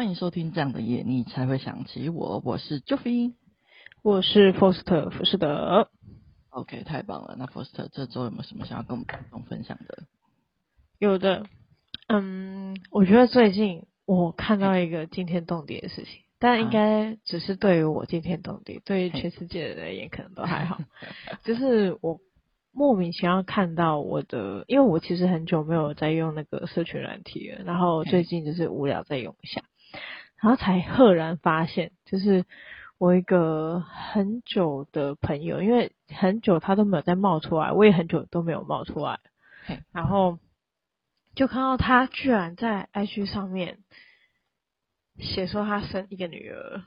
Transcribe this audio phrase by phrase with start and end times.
[0.00, 2.40] 欢迎收听这样的夜，你才会想起我。
[2.42, 3.34] 我是 Joffy，
[4.02, 5.90] 我是 Foster 福士德。
[6.48, 7.36] OK，太棒了。
[7.38, 8.98] 那 Foster 这周有没有什么想要跟
[9.30, 10.04] 我们分享的？
[10.98, 11.44] 有的。
[12.08, 20.78] 嗯，我觉得最近我看到一个惊天动地的事情，但应该只是对于我惊天动地，对于全世界的人也可能都还好。
[21.44, 22.18] 就是我。
[22.72, 29.60] 莫名其妙看到我的，因为我其实很久没有在用那个社群软体了，然后最近就是无聊在用一下，
[30.40, 32.44] 然后才赫然发现，就是
[32.98, 39.20] 我一个很久的朋友，因为很久他都没有再冒出来，我也很久都没有冒出来，
[39.92, 40.38] 然后
[41.34, 43.78] 就看到他居然在 IG 上面
[45.18, 46.82] 写说他生一个女儿。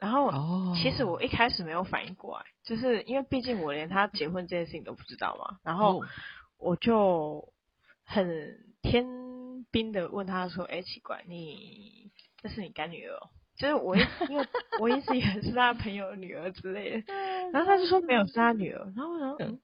[0.00, 0.30] 然后，
[0.76, 5.58] 其实我一开始没有反应过来，就是因为毕竟我连他结婚这件事情都不知道嘛。
[5.64, 6.04] 然后
[6.56, 7.52] 我就
[8.04, 9.04] 很天
[9.72, 12.07] 兵的问他说：“哎，奇怪，你
[12.42, 14.46] 这是你干女儿哦？”就是我一因为
[14.80, 17.12] 我一直以为是他朋友的女儿之类的，
[17.52, 18.84] 然后他就说没有，是他女儿。
[18.96, 19.58] 然后我说：“嗯。”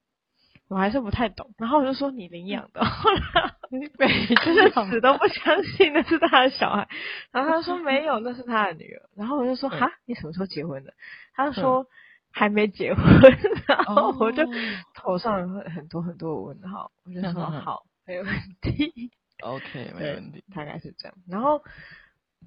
[0.67, 2.81] 我还是不太懂，然后我就说你领养的，
[3.69, 6.87] 你 每就是死都不相信那是他的小孩，
[7.31, 10.91] 然后他说没有，那是他的女儿，然后我就说哈，你什么时候结婚的？
[11.35, 11.85] 他说
[12.31, 13.03] 还没结婚，
[13.67, 14.43] 然后我就
[14.95, 19.11] 头上有很多很多的问号，我就说好，没有问题
[19.43, 21.61] ，OK，没问题，大概是这样，然后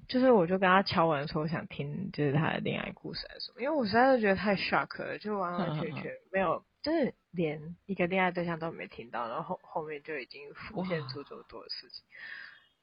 [0.07, 6.63] 就是我就跟他敲完说我想听就是他的恋爱故事还是什么，因为我实在是觉得太 shock 了，就完完全全没有。
[6.81, 12.05] 就是连一个恋爱对象都没听到，然后后，后面就已经浮现出这么多的事情，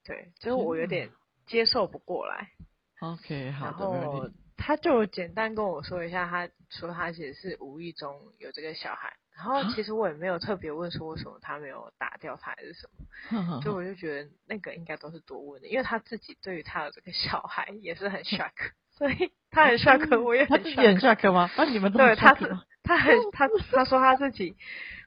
[0.05, 1.09] 对，就是我有点
[1.47, 2.50] 接受不过来。
[3.00, 3.98] OK，好的。
[3.98, 4.28] 然后
[4.59, 12.88] 他就简单跟我说一下，他说他其实是无意中有这个小孩，然后其实我也没有特别问说为什么他没有打掉他还是什
[13.30, 18.52] 么，就我就觉得那个应该都是多问的，因为他自己对于他的这个小孩也是很 shock，
[18.92, 21.50] 所以他很 shock，我也很 shock 吗？
[21.56, 24.56] 那你们 都很 shock 他很 他他说他自己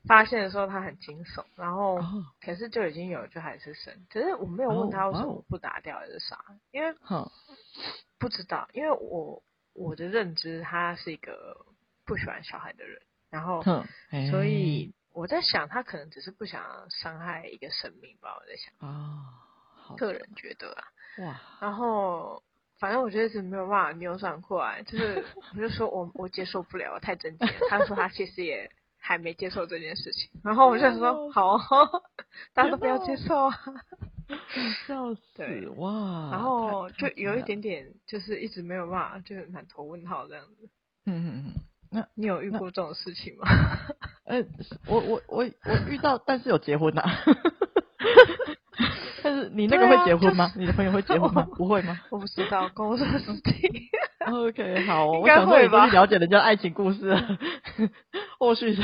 [0.07, 1.99] 发现的时候他很惊悚，然后
[2.39, 6.37] 可是就已经有就还是生，可是我没有问他为什么不打掉还是啥，
[6.71, 6.93] 因为
[8.19, 9.41] 不知道，因为我
[9.73, 11.65] 我的认知他是一个
[12.05, 13.61] 不喜欢小孩的人，然后
[14.31, 20.83] 所以我在想他可能只是不想伤害一个生命吧，我在想啊，个人觉得啊，
[21.25, 22.41] 哇，然后。
[22.79, 25.21] 反正我觉得是没有办法扭转过来，就是
[25.53, 27.53] 我就说我我接受不了，我太震惊了。
[27.69, 31.57] 他说他其实也还没接受这件事情，然后我就说好，
[32.55, 33.53] 大家都不要接受啊，
[34.87, 36.29] 笑死哇！
[36.31, 40.69] 然后就有一点点就是一直没有办法，就是满头问号这样子。
[41.05, 41.53] 嗯嗯嗯，
[41.91, 43.47] 那你有遇过这种事情吗？
[44.25, 44.43] 呃，
[44.87, 47.03] 我我我我遇到，但是有结婚呐。
[49.21, 50.45] 但是你那个会结婚吗？
[50.45, 51.47] 啊就是、你的朋友会结婚吗？
[51.57, 51.99] 不会吗？
[52.09, 53.69] 我不知道，公司的事情。
[54.31, 57.15] OK，好，我想说你不是了解人家爱情故事，
[58.39, 58.81] 后续是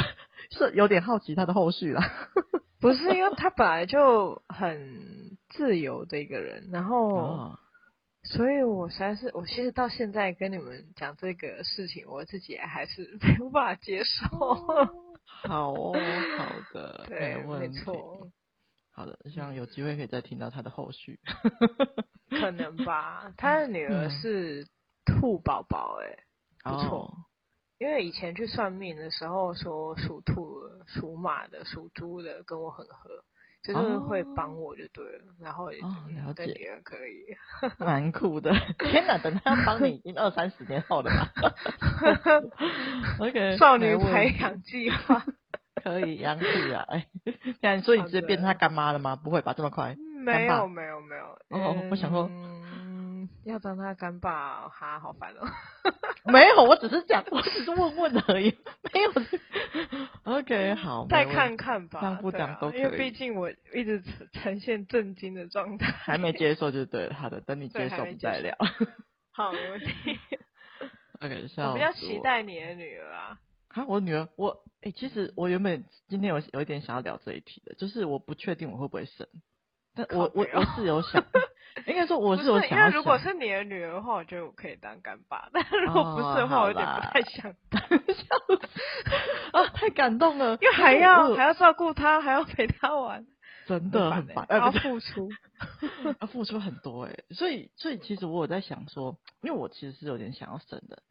[0.51, 2.01] 是有点好奇他的后续啦。
[2.81, 7.59] 不是，因为他本来就很自由的一个人，然后，哦、
[8.25, 14.27] 所以我实在是，我其实到现在跟你们讲这个事情，我自己还是 没有办法接受。
[15.47, 15.93] 好哦，
[16.37, 18.29] 好的，对，没错。
[18.91, 21.19] 好的，希望有机会可以再听到他的后续。
[22.29, 24.65] 可能吧，他的女儿是
[25.05, 26.17] 兔宝宝，哎，
[26.63, 26.99] 不错。
[26.99, 27.11] Oh.
[27.77, 33.25] 因为以前去算命的时候说属兔的、属马的、属猪的跟我很合，
[33.73, 35.25] 就是会帮我就对了。
[35.39, 35.45] Oh.
[35.47, 37.25] 然后也了解，女儿可以，
[37.83, 38.51] 蛮酷的。
[38.79, 41.31] 天哪，等他帮你已经二三十年后了吧？
[43.19, 45.23] OK， 少女培养计划。
[45.83, 49.15] 可以养起来，哎，现在所以你直接变成他干妈了吗？
[49.15, 49.95] 不会吧，这么快？
[50.23, 51.23] 没有没有没有。
[51.49, 52.54] 哦，我想说，嗯，
[53.45, 55.47] 要当他干爸，哈，好烦哦。
[56.25, 58.57] 没有，我只是讲，我只是问问而已，
[58.91, 59.11] 没有。
[60.23, 61.99] OK，好，再看看吧。
[62.01, 62.79] 当不当都可以。
[62.81, 64.01] 因为毕竟我一直
[64.33, 65.91] 呈现震惊的状态。
[65.91, 68.57] 还没接受就对了，好的，等你接受再聊。
[69.31, 70.19] 好，没问题。
[71.21, 73.39] OK，我比较期待你的女儿啊。
[73.69, 79.27] 啊，我女儿，我哎、欸，其实我原本今天有有一点想要聊这一题的，就是我不确定我会不会生，
[79.93, 81.23] 但我我我是有想，
[81.87, 87.81] 应该说我是有想，想，因为如果是你的女儿的话，我觉得我可以当干爸，但如果不是的话，哦、我有点不太想当。
[89.51, 93.25] 啊，太感动了，因为还要还要照顾她，还要陪她玩，
[93.67, 95.29] 真的很烦，要付出，
[96.21, 101.03] 要付出很多哎，所以所以其实我有在想说，因为我其实是有点想要生的。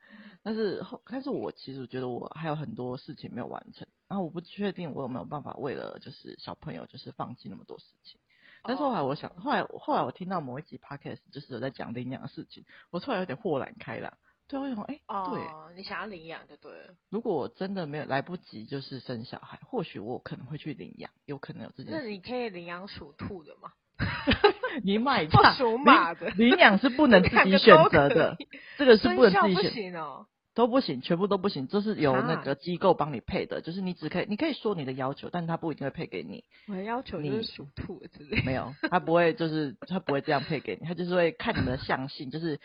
[0.42, 8.20] 但是后，但是我其实觉得我还有很多事情没有完成，然后我不确定我有没有办法为了就是小朋友就是放弃那么多事情，
[8.64, 14.12] 但是后来我想，后来后来我听到某一集 podcast 就是有在讲领养的事情，我突然有点豁然开朗。
[14.46, 14.82] 对，为什么？
[14.84, 16.94] 哎，对，你想要领养就对了。
[17.08, 22.00] 如果我真的没有来不及，就是生小孩，或许我可能会去领养，有可能有这件事。
[22.02, 23.72] 那你可以领养属兔的吗？
[24.82, 28.36] 你买它属马的领养是不能自己选择的，
[28.76, 29.94] 这个是不能自己选。
[29.94, 30.26] 哦。
[30.54, 36.44] 都不行，全部都不行，这是由那个机构帮你配的，就是你只可以，你可以说你的要求，但他不一定会配给你。
[36.68, 38.40] 我的要求就是属兔之类。
[38.42, 42.60] 没有，他不会，就是他不会这样配给你，他就是会看你们的相性，就是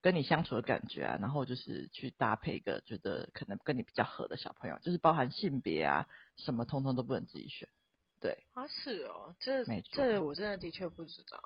[0.00, 6.06] 跟你相处的感觉啊，然后就是去搭配一个觉得可能跟你比较合的小朋友，就是包含性别啊
[6.36, 7.68] 什么，通通都不能自己选。
[8.20, 11.42] 对啊，是哦，这这我真的的确不知道。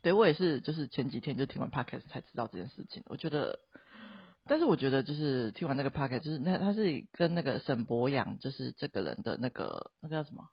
[0.00, 3.58] 对，我也是，就是前几天就听完 podcast 才知道这件事情，我觉得。
[4.50, 10.48] 但是我觉得，就是听完那个 p o c k e t 就是那他是跟那个沈博阳，就是这个人的那个那个叫什么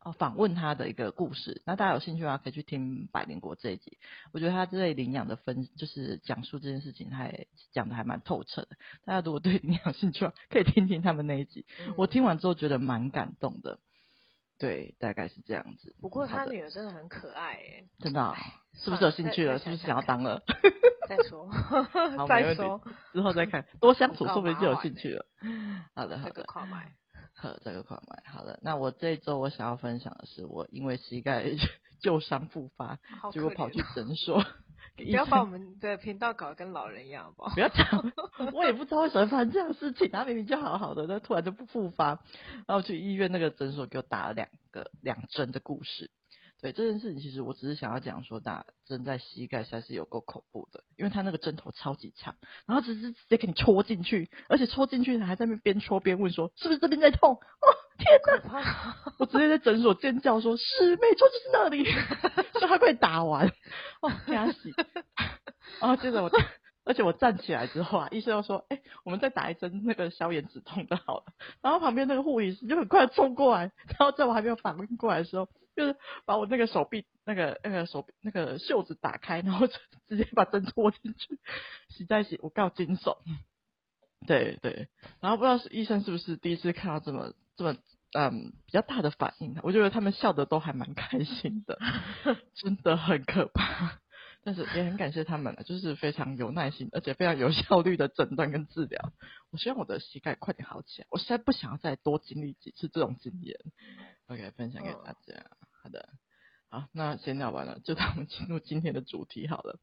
[0.00, 1.62] 哦，访问他的一个故事。
[1.64, 3.96] 那大家有兴趣的话，可以去听百灵国这一集。
[4.32, 8.70] 我觉得他这类领养的分，就是讲述这件事情还，还讲的还蛮透彻的。
[9.04, 11.64] 大家如果对领养有兴趣的话，可以听听他们那一集。
[11.86, 13.78] 嗯、我听完之后觉得蛮感动的。
[14.58, 15.94] 对，大概是这样子。
[16.00, 18.34] 不过他女儿真的很可爱哎，真的、哦，
[18.74, 19.60] 是不是有兴趣了？
[19.60, 20.42] 是不是想要当了？
[21.16, 21.50] 再说，
[22.28, 22.80] 再说，
[23.12, 25.26] 之后再看，多相处， 说不定就有兴趣了。
[25.94, 26.30] 好的，好的。
[26.30, 26.92] 这个跨麦，
[27.34, 28.58] 好，这个跨麦，好的。
[28.62, 31.44] 那我这一周我想要分享的是，我因为膝盖
[32.00, 32.98] 旧伤复发，
[33.32, 34.44] 结果跑去诊所。
[34.94, 37.54] 不要把我们的频道搞得跟老人一样，好不好？
[37.54, 38.12] 不要讲，
[38.52, 42.20] 我也不知道为什么发生这样的事情，他明明就好好的，但突然就不复发，
[42.66, 46.10] 然后去医院那个诊所给我打了两个两针的故事。
[46.62, 52.36] 对这件事情，其实我只是想要讲说，打针在膝盖实在是有够恐怖的，因为他那个针头超级长，
[52.66, 57.34] 然后只是直接给你戳进去，而且戳进去还在那边边戳边问说，是不是这边在痛？
[57.34, 57.66] 哦，
[57.98, 58.08] 天
[58.44, 58.96] 哪！
[59.18, 61.84] 我直接在诊所尖叫说，是，没错，就是那里，
[62.60, 63.48] 说他快打完，
[64.00, 64.70] 哦，吓死！
[65.80, 66.30] 然后接着我，
[66.86, 71.24] 而且我站起来之后啊，医生又说，哎、欸，我们再打一针那个消炎止痛的好了。
[71.60, 75.48] 然后旁边那个护理师就很快冲过来，然后在我还没有反应过来的时候。
[75.74, 79.66] 就是把我那个手臂、那个那个手、那个袖子打开，然后
[80.08, 81.38] 直接把针戳进去，
[81.88, 83.16] 实在是我告惊悚。
[84.26, 84.88] 对对，
[85.20, 87.76] 然后不知道是医生是不是第一次看到这么这么
[88.12, 91.78] 嗯比较大的反应，我觉得他们笑的都还蛮开心的，
[92.54, 93.98] 真的很可怕。
[94.44, 99.12] 但是也很感谢他们了，就是非常有耐心，而且非常有效率的诊断跟治疗。
[99.52, 103.56] 我希望我的膝盖快点好起来，我实在不想要再多经历几次这种经验。
[104.26, 105.61] OK，分享给大家。
[105.82, 106.08] 好的，
[106.68, 109.80] 好，那闲聊完了，就让我们进入今天的主题好了。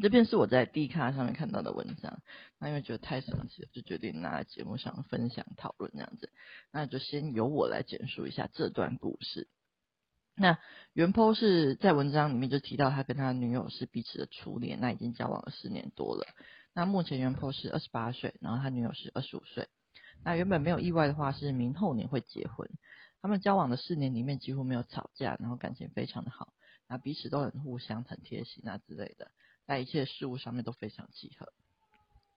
[0.00, 2.22] 这篇是我在 D 卡上面看到的文章，
[2.60, 6.30] 那因为觉得太神奇了，就决定拿来节目上分享讨论这样子。
[6.70, 9.48] 那就先由我来简述一下这段故事。
[10.36, 10.56] 那
[10.92, 16.28] 原 po 是在文章里面就提到他跟他女友是彼此的初恋，那已经交往了四年多了。
[16.74, 19.66] 那目前原 po 是二十八岁，然后他女友是二十五岁。
[20.24, 22.70] 那原本没有意外的话是明后年会结婚。
[23.20, 26.52] 他们交往的四年里面几乎没有吵架，然后感情非常的好，
[26.88, 29.30] 那彼此都很互相很贴心啊之类的，
[29.66, 31.52] 在一切事物上面都非常契合。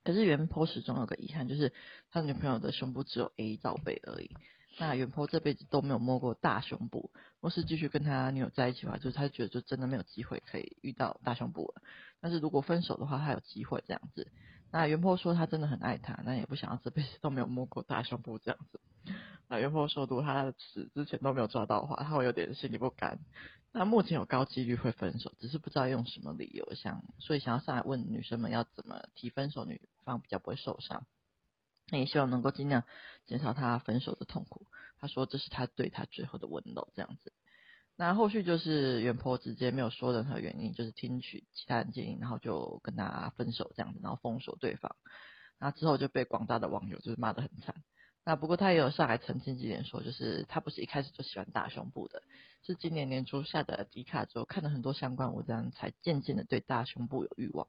[0.03, 1.71] 可是原 po 始终有个遗憾，就是
[2.09, 4.31] 他女朋友的胸部只有 A 罩杯而已。
[4.79, 11.83] 那原 po 这辈子都没有摸过大胸部，若是继续跟他女友在一起的话，就是他觉得就真的没有机会可以遇到大胸部了。
[12.19, 14.31] 但是如果分手的话，他有机会这样子。
[14.71, 18.79] 那原 po 说他真的很爱他，那也不想要这辈子都没有摸过大胸部这样子。
[19.51, 23.19] 那原 po 说如果他死之前都没有抓到的话，他会有点心里不甘。
[23.73, 31.05] 那目前有高几率会分手，只是不知道用什么理由，想所以想要上来问女生们要怎么提分手，女方比较不会受伤。
[31.91, 32.85] 那也希望能够尽量
[33.25, 34.67] 减少他分手的痛苦。
[34.99, 37.33] 他说这是他对他最后的温柔，这样子。
[37.97, 44.95] 那后续就是原婆直接没有说任何原因，就是听取其他人建议，然后就跟他分手这样子，然后封锁对方。
[45.59, 47.75] 那之后就被广大的网友就是骂得很惨。
[48.23, 52.21] 那不过他也有上来澄清几点，说就是他不是一开始就喜欢大胸部的，
[52.63, 57.67] 是今年年初下载了 D 卡之后，看了很多相关文章，才渐渐的对大胸部有欲望。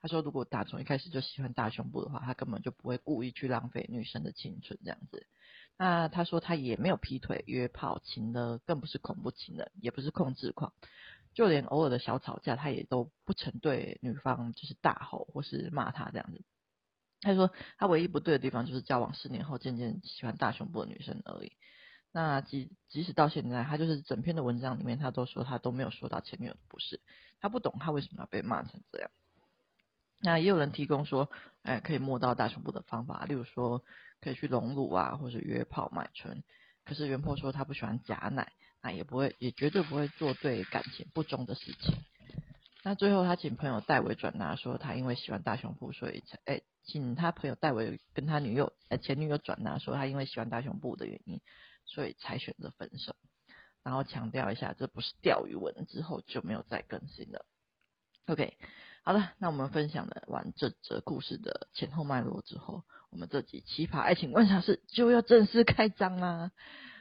[0.00, 5.26] 他说如果打从一开始就喜欢大胸部的话，他根本就不会故意去浪费女生的青春这样子。
[5.76, 10.72] 那他说他也没有劈腿、约炮、情的，更不是恐怖情人，也不是控制狂，
[11.34, 16.42] 就连偶尔的小吵架，他也都不曾对女方就是大吼或是骂他这样子。
[17.20, 21.52] 他说他唯一不对的地方就是交往四年后渐渐喜欢大胸部的女生而已。
[22.12, 27.00] 那即即使到现在，他就是整篇的文章里面，他都说他都没有说到前女友的不是，
[27.40, 29.10] 他不懂他为什么要被骂成这样。
[30.22, 31.30] 那也有人提供说，
[31.62, 33.82] 哎，可以摸到大胸部的方法，例如说
[34.20, 36.42] 可以去隆乳啊，或者约炮买春。
[36.84, 41.94] 可是原 po 说他不喜欢假奶，啊，也不会，也绝对不会做对感情不忠的事情。
[42.82, 51.40] 那最后，他请朋友代为转达说，他因为喜欢大胸部，所以才哎、请他朋友代为跟他女友呃前女友转达说，他因为喜欢大胸部的原因，
[51.84, 53.14] 所以才选择分手。
[53.82, 57.46] 然后强调一下，这不是钓鱼文，之后就没有再更新了。
[58.26, 58.58] OK，
[59.02, 66.52] 好了，那我们分享了完这则故事的前后脉络之后，我们这集奇葩爱情观察室就要正式开张啦。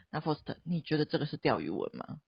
[0.09, 2.19] 那 Faust，你觉得这个是钓鱼文吗？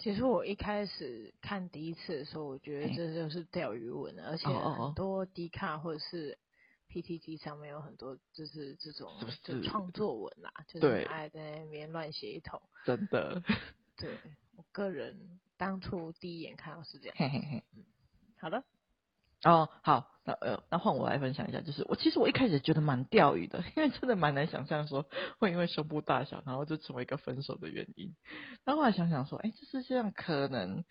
[0.00, 6.38] 其实我一开始看第一次的时候，我觉得这就是钓鱼文，而且很多 D 卡或者是
[6.88, 12.58] PTT 上面有很多就是这种就创作文啦，就是爱在那边乱写一通。
[12.86, 13.42] 真的，
[13.98, 14.16] 对
[14.56, 17.16] 我个人当初第一眼看到是这样。
[17.18, 17.84] 嘿嘿嘿，嗯，
[18.38, 18.64] 好的。
[19.44, 25.06] 哦，好，那呃，那换我来分享一下，就是我其实我一开始觉得蛮钓鱼的， 因为真的蛮难想象说
[25.38, 28.14] 会因为胸部大小，然后就成为一个分手的原因。
[28.64, 30.84] 然后来想想说，哎，这世界上可能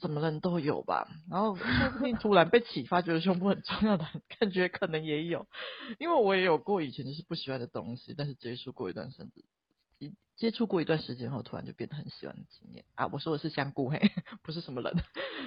[0.00, 1.06] 什么人都有吧。
[1.30, 4.04] 然后说不定突然被启发，觉得胸部很重要的
[4.40, 5.46] 感觉可能也有，
[6.00, 9.44] 因为我也有过以前就是不喜欢的东西，但是接触过一段时间。
[10.36, 13.06] 接触过一段时间后，突然就变得很喜欢的经验啊！
[13.12, 14.00] 我说的是香菇嘿，
[14.42, 14.96] 不是什么人，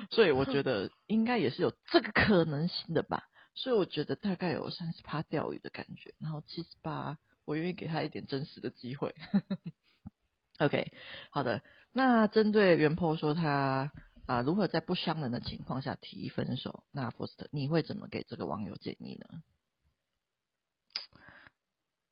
[0.10, 3.28] 所以我觉得 应该也是有这个可能性的吧。
[3.56, 9.16] 所以我觉得大概有三十趴钓鱼的感觉，然后七十八，我愿意给他一点真实的机会。
[10.60, 10.94] OK，
[11.30, 11.62] 好的。
[11.92, 13.92] 那针对原 po 说他
[14.26, 19.44] 啊如何在不伤人的情况下提分手，那 Faust 你会怎么给这个网友建议呢？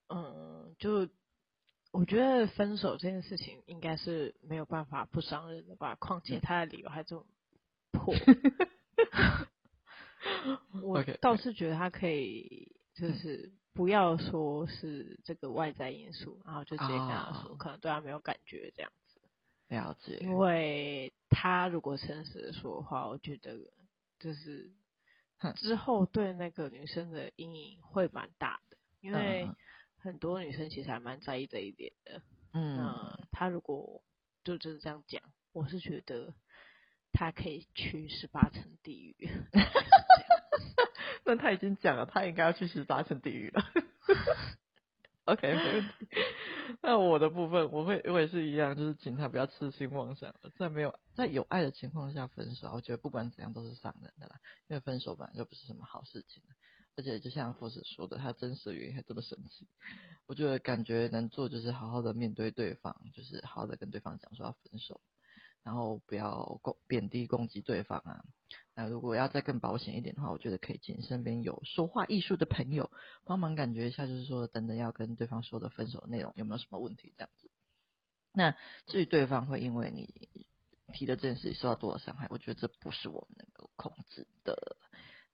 [0.10, 1.08] 嗯，就。
[1.94, 7.24] 我觉得分手这件事情应该是没有办法不伤人的吧，况且他的理由还这么
[7.92, 8.16] 破。
[10.82, 19.22] 我倒是觉得他可以，就是不要说是这个外在因素，然后就直接跟他说，可能对他没有感觉这样子。
[19.68, 20.18] 了解。
[20.20, 23.56] 因为他如果诚实的说的话，我觉得
[24.20, 24.72] 就是
[25.58, 29.48] 之后对那个女生的阴影会蛮大的，因为。
[30.04, 34.04] 很多女生其实还蛮在意这一点的，嗯，那他如果
[34.44, 36.34] 就真的这样讲，我是觉得
[37.14, 39.30] 他可以去十八层地狱。
[41.26, 43.64] 那他已经讲了，他应该要去十八层地狱了。
[45.24, 45.90] OK，没问题。
[46.82, 56.44] 那我的部分，我会我也是一样，就是请他不要痴心妄想，在没有在有爱的情况下分手，我觉得不管怎样都是伤人的啦，因为分手本来就不是什么好事情。
[56.96, 59.68] 而且就像富士说的，他真实原因还这么神奇，
[60.28, 65.02] 我觉得感觉能做就是好好的面对对方，就是好好的跟对方讲说要分手，
[65.64, 68.24] 然后不要攻贬低攻击对方啊。
[68.76, 72.92] 那如果要再更保险一点的话，我觉得可以请身边有说话艺术的朋友
[73.24, 77.50] 帮忙感觉一下，就是说等等要跟对方说的分手的内容有没有什么问题这样子。
[78.34, 78.56] 那
[78.88, 80.10] 至于对方会因为你
[80.94, 84.76] 提的这件事情受到多少伤害，我觉得这不是我们能够控制的，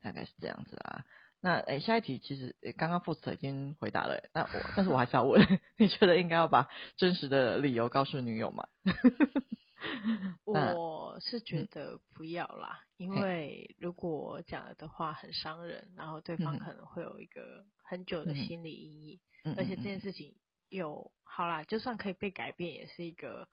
[0.01, 1.05] 大概是这样子啊。
[1.41, 5.41] 那诶、欸，下一题其实诶，刚刚 Faust 已经回答了，那我但是我还是要问，
[5.77, 6.67] 你觉得应该要把
[6.97, 8.67] 真实的理由告诉女友吗？
[10.43, 20.35] 我是觉得不要啦，因为如果讲了的话很伤人，然后对方可能会有一个很久的心理阴影，嗯、而且这件事情
[20.67, 23.47] 有好啦，就算可以被改变，也是一个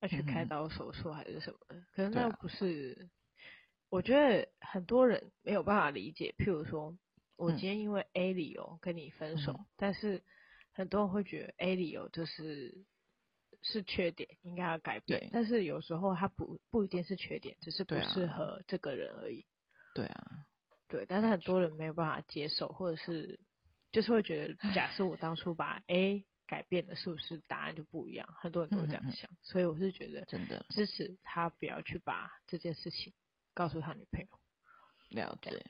[0.00, 3.08] 要去开刀手术还是什么的，可是那不是，
[3.88, 6.94] 我觉得很多人没有办法理解，譬如说。
[7.40, 10.22] 我今天因为 A 理由跟你分手，嗯、但是
[10.72, 12.84] 很多人会觉得 A 理由就是
[13.62, 15.20] 是缺点，应该要改变。
[15.20, 19.44] 对但是有时候它不不一定是缺点，只是不适合这个人而已。
[19.94, 20.46] 对啊，
[20.86, 21.06] 对。
[21.06, 23.40] 但是很多人没有办法接受，或者是
[23.90, 28.28] 就是会觉得，假设我当初把 A 改变了，是不是答案就不一样？
[28.38, 29.30] 很多人都会这样想。
[29.30, 33.12] 嗯、所以我是觉得，真的支持他不要去把这件事情
[33.54, 34.26] 告诉他女朋友。
[35.10, 35.64] 了解。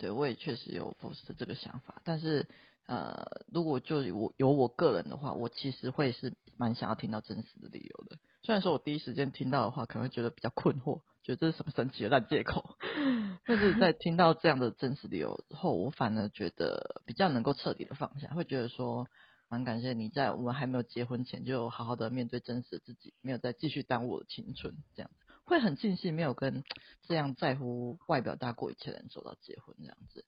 [0.00, 2.48] 对，我也确实有 Faust 这个想法，但是
[2.86, 8.16] 呃，如果就我有我个人的话，我其实会是蛮想要听到真实的理由的。
[8.42, 12.76] 虽然说我第一时间听到的话，可能会觉得比较困惑，觉得这是什么神奇的烂借口，
[13.46, 19.06] 但是在听到这样的真实理由后，我反而觉得比较能够彻底的放下，会觉得说
[19.50, 25.29] 蛮感谢你在我们还没有结婚前就好好的面对真实的自己，没有再继续耽误我的青春这样子。
[25.50, 26.64] 会很庆幸没有跟
[27.02, 30.24] 这样在乎外表大过一切的人走到结婚这样子。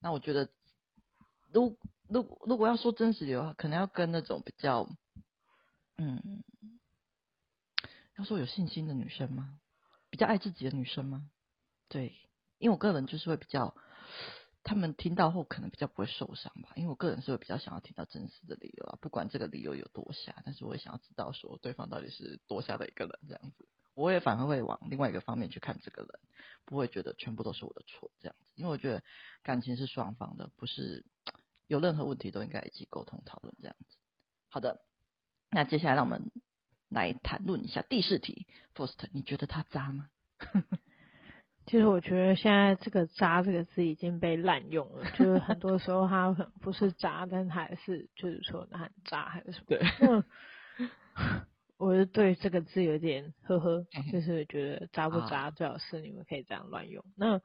[0.00, 0.50] 那我觉得，
[1.52, 4.88] 如如如果要说真实理由的话，可能要跟那种比较，
[5.96, 6.42] 嗯，
[8.16, 9.60] 要说有信心的女生吗？
[10.10, 11.30] 比较爱自己的女生吗？
[11.88, 12.14] 对，
[12.58, 13.76] 因为我个人就是会比较
[14.62, 26.10] 他们听到后可能比较不会受伤吧，因为我个人是会比较想要听到真实的理由啊，不管这个理由有多瞎，但是我也想要知道说对方到底是多瞎的一个人这样子，我也反而会往另外一个方面去看这个人，
[26.66, 29.02] 不会觉得全部都是我的错这样子，因为我觉得
[29.42, 31.04] 感情是双方的，不是
[31.66, 33.96] 有任何问题都应该一起沟通讨论这样子。
[34.50, 34.82] 好的，
[35.50, 36.30] 那接下来让我们
[36.90, 40.10] 来谈论一下第四题，First，你觉得他渣吗？
[41.66, 49.64] 其实我觉得现在这个“渣”这个字已经被滥用了，就是很多时候他不是渣，但他还是就是说他很渣还是什么。
[49.66, 49.80] 对。
[51.78, 57.04] 我就对这个字有点呵呵，就是觉得渣不渣，最好是你们可以这样乱用。
[57.16, 57.40] 那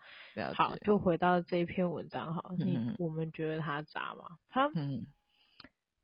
[0.54, 4.38] 好，就回到这一篇文章哈，你我们觉得他渣吗？
[4.50, 5.06] 他嗯，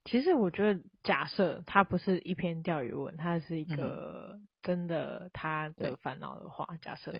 [0.06, 7.14] 其实我觉得假设他不是一篇钓鱼文，他是一个真的他的烦恼的话，假设。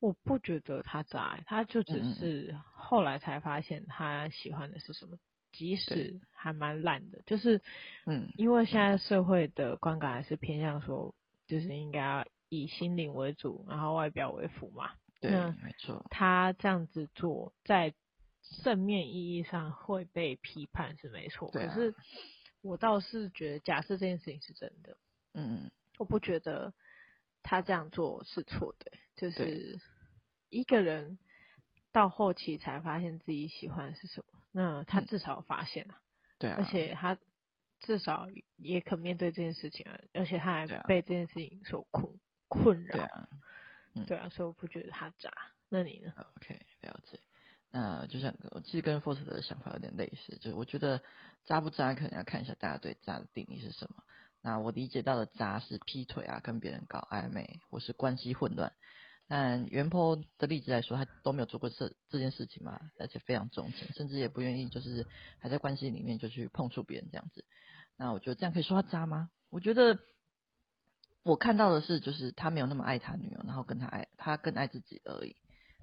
[0.00, 5.16] 我不觉得他渣，他就只是后来才发现他喜欢的是什么，
[5.52, 7.60] 即使还蛮烂的，就是，
[8.06, 11.14] 嗯，因为现在社会的观感还是偏向说，
[11.46, 14.92] 就是应该要以心灵为主，然后外表为辅嘛。
[15.20, 16.04] 对，没错。
[16.10, 17.94] 他这样子做，在
[18.64, 21.94] 正面意义上会被批判是没错，可是
[22.62, 24.96] 我倒是觉得，假设这件事情是真的，
[25.34, 26.74] 嗯，我不觉得
[27.42, 29.78] 他这样做是错的，就是。
[30.54, 31.18] 一个人
[31.92, 35.94] 到后期才发现自己喜欢是什么，那他至少发现了，
[36.38, 37.18] 对啊，而且他
[37.80, 43.28] 至少也肯面对这件事情了，而且他还被这件事情所困困扰，对啊，
[44.06, 45.32] 对啊，所以我不觉得他渣。
[45.68, 47.18] 那你呢？OK，了解。
[47.70, 51.02] 那就像我其实跟 Faust 的想法有点类似，就是我觉得
[51.46, 54.04] 渣不渣，可能要看一下大家对渣的定义是什么。
[54.42, 58.74] 那我理解到的渣是劈腿啊，跟别人搞暧昧，或是关系混乱。
[59.34, 65.06] 但袁坡的例子来说，他都没有做过这这件事情嘛，而且非常忠诚，甚至也不愿意就是
[65.38, 67.46] 还在关系里面就去碰触别人这样子。
[67.96, 69.30] 那我觉得这样可以说他渣吗？
[69.48, 69.98] 我觉得
[71.22, 75.34] 我看到的是，就是他没有那么爱他女友，然后跟他爱他更爱自己而已，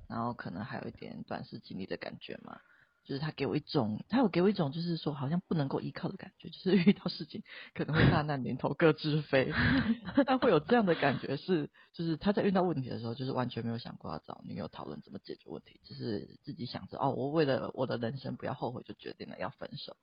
[0.07, 2.61] 然后可能还有一点短视经历的感觉嘛。
[3.03, 7.41] 就是他给我一种，他有给我一种，就是说好像不能够依靠的感觉，就是遇到事情
[7.73, 9.51] 可能会大难临头各自飞，
[10.27, 19.97] 但会有这样的感觉是，就是他在遇到问题的时候，就是完全没有想过要找女友讨论怎么解决问题，只是自己想着哦，我为了我的人生不要后悔，就决定了要分手，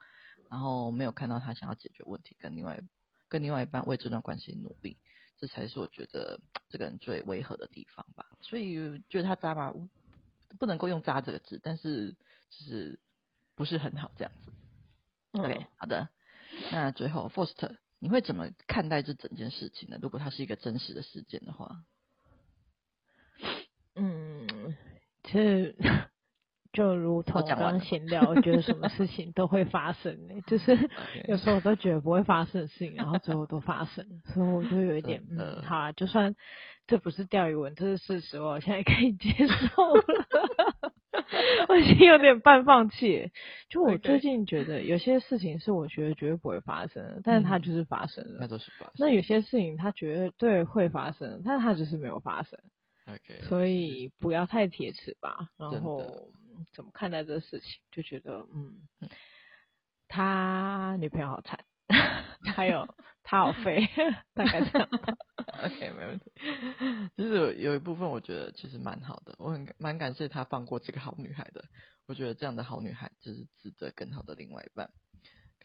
[0.51, 2.81] 然后没有看到他想要解决问题，跟另外
[3.29, 4.97] 跟另外一半为这段关系努力，
[5.39, 8.27] 这才是我觉得这个人最违和的地方吧。
[8.41, 8.75] 所以
[9.09, 9.73] 觉得他渣吧？
[10.59, 12.17] 不能够用渣这个字，但是。
[12.49, 13.01] 就是
[13.57, 14.53] 不是很好这样子。
[15.33, 16.09] OK，好的。
[16.71, 19.99] 那最后，First，你会怎么看待这整件事情呢？
[20.01, 21.83] 如果它是一个真实的事件的话，
[23.97, 24.77] 嗯，
[25.25, 25.75] 其实
[26.73, 30.89] 就如同刚刚闲聊，我觉得什么事情都会发生的， 就是
[31.27, 36.37] 有时候我都觉得不会发生的事情，然后最后都发生，所以我就有一点，嗯，好啊，就算
[36.87, 40.05] 这不是钓鱼文，这是事实，我现在可以接受了。
[41.69, 43.33] 我已经有点半放弃，
[43.69, 48.39] 就我最近觉得有些事情是我觉得绝对不会发生，但是它就是发生了。
[48.41, 48.93] 那都是发生。
[48.99, 52.59] 那有些事情它绝对会发生，但是它只是没有发生。
[53.07, 53.41] OK。
[53.43, 55.49] 所以不要太铁齿吧。
[55.57, 56.31] 然后
[56.73, 58.75] 怎么看待这个事情，就觉得嗯，
[60.07, 61.59] 他女朋友好惨，
[62.55, 62.87] 还有
[63.23, 63.89] 他好废，
[64.35, 64.89] 大概这样。
[65.65, 66.33] OK，没问题。
[67.17, 71.65] 其实有有一部分我觉得其实蛮好的，我很蛮感谢他放过这个好女孩的。
[72.07, 74.91] 我觉得这样的好女孩就是值得更好的另外一半。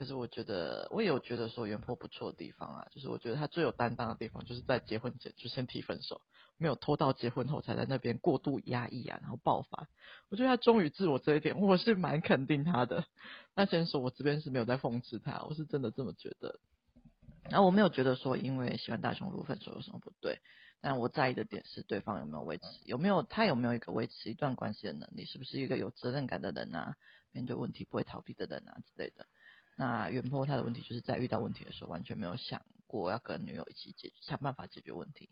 [0.01, 6.21] 可是我觉得我也有觉得说原坡不错的地方啊，就是我觉得他最有担当的地方，就是在结婚前就先提分手，
[6.57, 9.87] 没有拖到结婚后才在那边过度压抑啊，然后爆发。
[10.29, 13.05] 我觉得他忠于自我这一点，我是蛮肯定他的。
[13.53, 16.59] 那先说我这边是没有在讽刺他，我是真的这么觉得。
[17.51, 20.39] 然后我没有觉得说，因为喜欢大雄路分手有什么不对，
[20.81, 26.95] 但我在意的点是对方有没有维持，有没有他有没有一个维持一段关系的能力，是不是一个有责任感的人啊，
[27.31, 29.27] 面对问题不会逃避的人啊之类的。
[29.81, 35.27] 那原 PO 他的问题就是在遇到问题的时候完全没有想过要跟女友一起解决，想办法解决问题。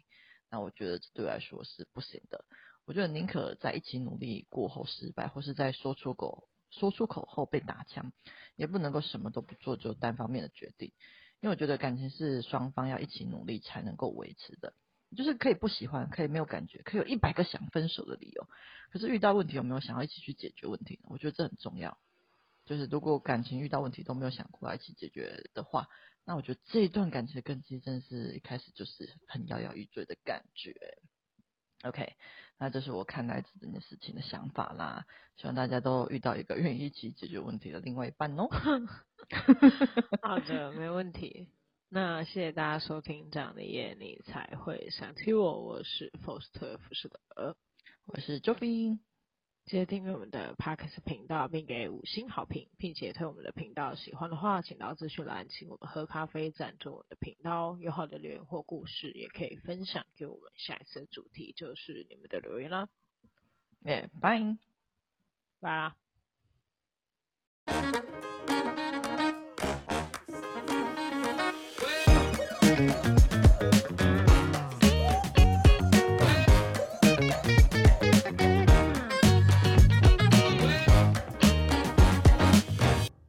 [0.49, 2.45] 那我觉得这对我来说是不行的。
[2.85, 8.11] 我觉得宁可在一起努力过后失败，或是在说出口说出口后被打枪，
[8.55, 10.93] 也不能够什么都不做就单方面的决定。
[11.41, 14.73] 因为我觉得感情是双方要一起努力才能够维持的，
[15.15, 18.47] 就是可以不喜欢，可以没有感觉，可以有一百个想分手的理由，
[18.91, 21.09] 可是遇到问题有没有想要一起去解决问题呢？
[21.11, 21.99] 我觉得这很重要。
[22.69, 25.87] 就是如果感情遇到问题都没有想过要一起解决的话，
[26.23, 30.75] 那我觉得这一段感情的根基真的是一开始就是很摇摇欲坠的感觉。
[31.81, 32.13] OK，
[32.59, 35.07] 那这是我看待这件事情的想法啦。
[35.37, 38.47] 希望大家都遇到一个愿意一起解决问题的另外一半哦。
[40.21, 41.49] 好的，没问题。
[41.89, 45.63] 那谢谢大家收听这样的夜，你才会想起我。
[45.63, 47.57] 我是 Faust 福士德，
[48.05, 48.99] 我是 Joey。
[49.69, 53.93] 记得订阅我们的 Podcast 频道，并给五星好评，并且推我们的频道。
[53.93, 57.77] 喜欢的话，请到资讯栏请我们喝咖啡，赞助我们的频道。
[57.79, 60.51] 有好的留言或故事，也可以分享给我们。
[60.55, 62.89] 下一次的主题就是你们的留言啦。
[63.85, 64.57] 耶，拜
[65.59, 65.93] 拜。